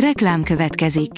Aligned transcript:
Reklám 0.00 0.42
következik. 0.42 1.10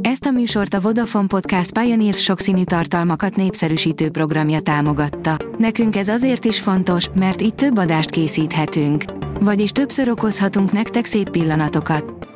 Ezt 0.00 0.24
a 0.24 0.30
műsort 0.30 0.74
a 0.74 0.80
Vodafone 0.80 1.26
Podcast 1.26 1.78
Pioneer 1.78 2.14
sokszínű 2.14 2.64
tartalmakat 2.64 3.36
népszerűsítő 3.36 4.10
programja 4.10 4.60
támogatta. 4.60 5.36
Nekünk 5.58 5.96
ez 5.96 6.08
azért 6.08 6.44
is 6.44 6.60
fontos, 6.60 7.08
mert 7.14 7.42
így 7.42 7.54
több 7.54 7.78
adást 7.78 8.10
készíthetünk. 8.10 9.04
Vagyis 9.40 9.70
többször 9.70 10.08
okozhatunk 10.08 10.72
nektek 10.72 11.04
szép 11.04 11.30
pillanatokat. 11.30 12.28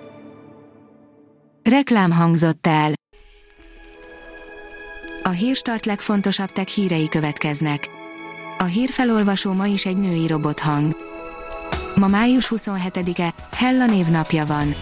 Reklám 1.63 2.11
hangzott 2.11 2.67
el. 2.67 2.93
A 5.23 5.31
hírstart 5.31 5.87
legfontosabb 5.87 6.51
tech 6.51 6.69
hírei 6.69 7.09
következnek. 7.09 7.89
A 8.59 8.65
hírfelolvasó 8.65 9.53
ma 9.53 9.67
is 9.67 9.87
egy 9.87 9.99
női 9.99 10.27
robothang. 10.27 10.97
Ma 11.95 12.07
május 12.07 12.53
27-e, 12.55 13.35
Hella 13.51 13.87
névnapja 13.87 14.47
van. 14.47 14.75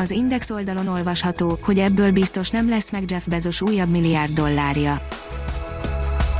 Az 0.00 0.10
Index 0.10 0.50
oldalon 0.50 0.88
olvasható, 0.88 1.58
hogy 1.60 1.78
ebből 1.78 2.12
biztos 2.12 2.50
nem 2.50 2.68
lesz 2.68 2.92
meg 2.92 3.10
Jeff 3.10 3.26
Bezos 3.26 3.60
újabb 3.60 3.88
milliárd 3.88 4.32
dollárja. 4.32 5.06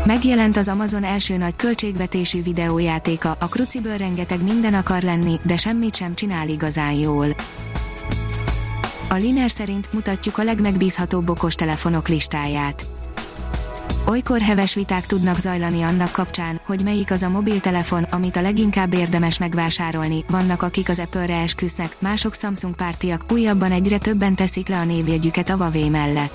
Megjelent 0.05 0.57
az 0.57 0.69
Amazon 0.69 1.05
első 1.05 1.37
nagy 1.37 1.57
költségvetésű 1.57 2.43
videójátéka, 2.43 3.37
a 3.41 3.47
kruciből 3.47 3.97
rengeteg 3.97 4.43
minden 4.43 4.75
akar 4.75 5.03
lenni, 5.03 5.39
de 5.43 5.57
semmit 5.57 5.97
sem 5.97 6.15
csinál 6.15 6.49
igazán 6.49 6.93
jól. 6.93 7.27
A 9.09 9.15
Liner 9.15 9.51
szerint 9.51 9.93
mutatjuk 9.93 10.39
a 10.39 10.43
legmegbízhatóbb 10.43 11.31
okostelefonok 11.31 12.09
listáját 12.09 12.98
olykor 14.09 14.41
heves 14.41 14.75
viták 14.75 15.07
tudnak 15.07 15.39
zajlani 15.39 15.83
annak 15.83 16.13
kapcsán, 16.13 16.61
hogy 16.67 16.83
melyik 16.83 17.11
az 17.11 17.23
a 17.23 17.29
mobiltelefon, 17.29 18.03
amit 18.03 18.37
a 18.37 18.41
leginkább 18.41 18.95
érdemes 18.95 19.39
megvásárolni. 19.39 20.25
Vannak 20.29 20.63
akik 20.63 20.89
az 20.89 20.99
Apple-re 20.99 21.41
esküsznek, 21.41 21.97
mások 21.99 22.35
Samsung 22.35 22.75
pártiak, 22.75 23.25
újabban 23.33 23.73
egyre 23.73 23.99
többen 23.99 24.35
teszik 24.35 24.69
le 24.69 24.79
a 24.79 24.85
névjegyüket 24.85 25.51
a 25.51 25.57
Huawei 25.57 25.89
mellett. 25.89 26.33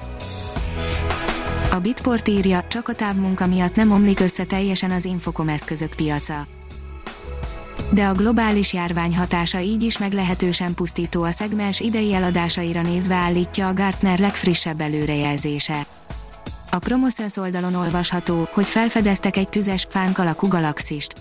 A 1.72 1.80
Bitport 1.80 2.28
írja, 2.28 2.64
csak 2.68 2.88
a 2.88 2.94
távmunka 2.94 3.48
miatt 3.48 3.76
nem 3.76 3.92
omlik 3.92 4.20
össze 4.20 4.44
teljesen 4.44 4.92
az 4.92 5.06
infokom 5.06 5.50
eszközök 5.50 5.96
piaca. 5.96 6.48
De 7.90 8.06
a 8.06 8.14
globális 8.14 8.74
járvány 8.74 9.16
hatása 9.16 9.60
így 9.60 9.84
is 9.84 9.98
meglehetősen 9.98 10.74
pusztító 10.74 11.24
a 11.24 11.32
szegmens 11.32 11.80
idei 11.80 12.14
eladásaira 12.14 12.82
nézve 12.82 13.16
állítja 13.16 13.68
a 13.68 13.74
Gartner 13.74 14.20
legfrissebb 14.20 14.82
előrejelzése. 14.82 15.86
A 16.74 16.80
Promotions 16.80 17.38
oldalon 17.38 17.76
olvasható, 17.76 18.50
hogy 18.52 18.68
felfedeztek 18.68 19.38
egy 19.38 19.50
tüzes, 19.50 19.88
fánk 19.90 20.18
alakú 20.18 20.48
galaxist. 20.48 21.14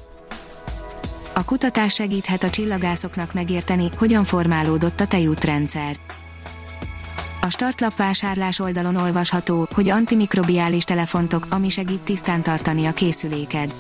A 1.34 1.44
kutatás 1.44 1.94
segíthet 1.94 2.42
a 2.42 2.50
csillagászoknak 2.50 3.34
megérteni, 3.34 3.89
hogyan 3.97 4.25
formálódott 4.25 5.00
a 5.00 5.06
tejútrendszer. 5.06 5.97
A 7.41 7.50
startlap 7.50 7.97
vásárlás 7.97 8.59
oldalon 8.59 8.97
olvasható, 8.97 9.69
hogy 9.75 9.89
antimikrobiális 9.89 10.84
telefontok, 10.84 11.47
ami 11.50 11.69
segít 11.69 12.00
tisztán 12.00 12.42
tartani 12.42 12.87
a 12.87 12.92
készüléked. 12.92 13.75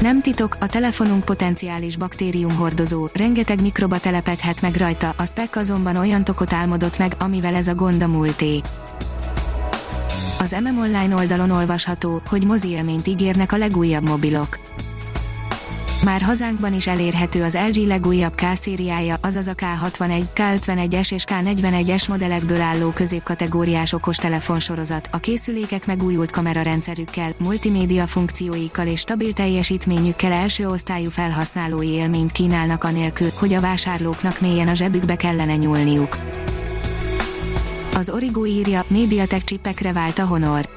Nem 0.00 0.20
titok, 0.20 0.56
a 0.60 0.66
telefonunk 0.66 1.24
potenciális 1.24 1.96
baktériumhordozó, 1.96 3.08
rengeteg 3.12 3.60
mikroba 3.60 3.98
telepedhet 3.98 4.62
meg 4.62 4.76
rajta, 4.76 5.14
a 5.16 5.24
spek 5.24 5.56
azonban 5.56 5.96
olyan 5.96 6.24
tokot 6.24 6.52
álmodott 6.52 6.98
meg, 6.98 7.14
amivel 7.18 7.54
ez 7.54 7.68
a 7.68 7.74
gond 7.74 8.02
a 8.02 8.08
múlté. 8.08 8.60
Az 10.38 10.56
MM 10.62 10.78
Online 10.78 11.14
oldalon 11.14 11.50
olvasható, 11.50 12.22
hogy 12.28 12.44
mozi 12.44 12.68
élményt 12.68 13.06
ígérnek 13.06 13.52
a 13.52 13.56
legújabb 13.56 14.08
mobilok. 14.08 14.58
Már 16.04 16.20
hazánkban 16.22 16.74
is 16.74 16.86
elérhető 16.86 17.42
az 17.42 17.58
LG 17.68 17.86
legújabb 17.86 18.34
K-szériája, 18.34 19.16
azaz 19.20 19.46
a 19.46 19.54
K61, 19.54 20.22
K51-es 20.34 21.12
és 21.12 21.24
K41-es 21.26 22.08
modellekből 22.08 22.60
álló 22.60 22.90
középkategóriás 22.90 23.92
okostelefonsorozat, 23.92 25.08
a 25.12 25.18
készülékek 25.18 25.86
megújult 25.86 26.30
kamerarendszerükkel, 26.30 27.30
multimédia 27.38 28.06
funkcióikkal 28.06 28.86
és 28.86 29.00
stabil 29.00 29.32
teljesítményükkel 29.32 30.32
első 30.32 30.68
osztályú 30.68 31.10
felhasználói 31.10 31.88
élményt 31.88 32.32
kínálnak 32.32 32.84
anélkül, 32.84 33.28
hogy 33.38 33.52
a 33.52 33.60
vásárlóknak 33.60 34.40
mélyen 34.40 34.68
a 34.68 34.74
zsebükbe 34.74 35.16
kellene 35.16 35.56
nyúlniuk. 35.56 36.16
Az 37.96 38.10
Origo 38.10 38.46
írja, 38.46 38.84
médiatek 38.88 39.44
csipekre 39.44 39.92
vált 39.92 40.18
a 40.18 40.26
Honor. 40.26 40.68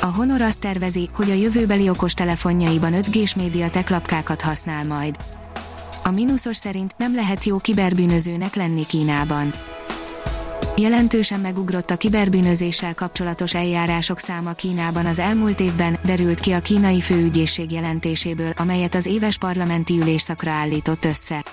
A 0.00 0.06
Honor 0.06 0.40
azt 0.40 0.58
tervezi, 0.58 1.08
hogy 1.12 1.30
a 1.30 1.34
jövőbeli 1.34 1.88
okostelefonjaiban 1.88 2.92
5G-s 2.94 3.34
médiatek 3.34 3.90
lapkákat 3.90 4.42
használ 4.42 4.84
majd. 4.84 5.16
A 6.04 6.10
mínuszos 6.10 6.56
szerint 6.56 6.94
nem 6.96 7.14
lehet 7.14 7.44
jó 7.44 7.58
kiberbűnözőnek 7.58 8.54
lenni 8.54 8.86
Kínában. 8.86 9.52
Jelentősen 10.76 11.40
megugrott 11.40 11.90
a 11.90 11.96
kiberbűnözéssel 11.96 12.94
kapcsolatos 12.94 13.54
eljárások 13.54 14.18
száma 14.18 14.52
Kínában 14.52 15.06
az 15.06 15.18
elmúlt 15.18 15.60
évben, 15.60 15.98
derült 16.04 16.40
ki 16.40 16.52
a 16.52 16.60
kínai 16.60 17.00
főügyészség 17.00 17.72
jelentéséből, 17.72 18.52
amelyet 18.56 18.94
az 18.94 19.06
éves 19.06 19.38
parlamenti 19.38 20.00
ülésszakra 20.00 20.50
állított 20.50 21.04
össze. 21.04 21.44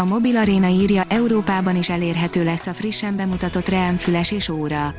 A 0.00 0.04
Mobil 0.04 0.36
Arena 0.36 0.68
írja, 0.68 1.02
Európában 1.08 1.76
is 1.76 1.88
elérhető 1.88 2.44
lesz 2.44 2.66
a 2.66 2.74
frissen 2.74 3.16
bemutatott 3.16 3.68
Realm 3.68 3.96
füles 3.96 4.30
és 4.30 4.48
óra. 4.48 4.94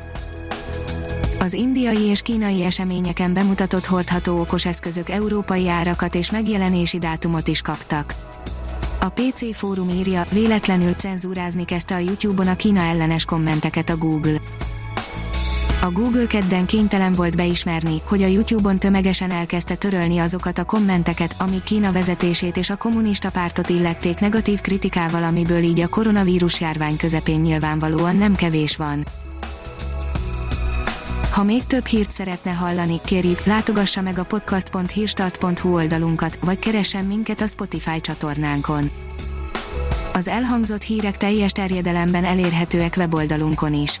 Az 1.38 1.52
indiai 1.52 2.02
és 2.02 2.22
kínai 2.22 2.64
eseményeken 2.64 3.32
bemutatott 3.32 3.84
hordható 3.84 4.40
okos 4.40 4.66
eszközök 4.66 5.08
európai 5.10 5.68
árakat 5.68 6.14
és 6.14 6.30
megjelenési 6.30 6.98
dátumot 6.98 7.48
is 7.48 7.60
kaptak. 7.60 8.14
A 9.00 9.08
PC 9.08 9.56
fórum 9.56 9.88
írja, 9.88 10.24
véletlenül 10.32 10.92
cenzúrázni 10.92 11.64
kezdte 11.64 11.94
a 11.94 11.98
YouTube-on 11.98 12.48
a 12.48 12.56
Kína 12.56 12.80
ellenes 12.80 13.24
kommenteket 13.24 13.90
a 13.90 13.96
Google. 13.96 14.38
A 15.82 15.90
Google 15.90 16.26
kedden 16.26 16.66
kénytelen 16.66 17.12
volt 17.12 17.36
beismerni, 17.36 18.02
hogy 18.04 18.22
a 18.22 18.26
YouTube-on 18.26 18.78
tömegesen 18.78 19.30
elkezdte 19.30 19.74
törölni 19.74 20.18
azokat 20.18 20.58
a 20.58 20.64
kommenteket, 20.64 21.34
amik 21.38 21.62
Kína 21.62 21.92
vezetését 21.92 22.56
és 22.56 22.70
a 22.70 22.76
kommunista 22.76 23.30
pártot 23.30 23.68
illették 23.68 24.18
negatív 24.18 24.60
kritikával, 24.60 25.22
amiből 25.22 25.62
így 25.62 25.80
a 25.80 25.88
koronavírus 25.88 26.60
járvány 26.60 26.96
közepén 26.96 27.40
nyilvánvalóan 27.40 28.16
nem 28.16 28.34
kevés 28.34 28.76
van. 28.76 29.04
Ha 31.30 31.42
még 31.42 31.64
több 31.64 31.86
hírt 31.86 32.10
szeretne 32.10 32.50
hallani, 32.50 33.00
kérjük, 33.04 33.44
látogassa 33.44 34.00
meg 34.00 34.18
a 34.18 34.24
podcast.hírstart.hu 34.24 35.74
oldalunkat, 35.74 36.38
vagy 36.44 36.58
keressen 36.58 37.04
minket 37.04 37.40
a 37.40 37.46
Spotify 37.46 38.00
csatornánkon. 38.00 38.90
Az 40.12 40.28
elhangzott 40.28 40.82
hírek 40.82 41.16
teljes 41.16 41.52
terjedelemben 41.52 42.24
elérhetőek 42.24 42.94
weboldalunkon 42.96 43.74
is. 43.74 44.00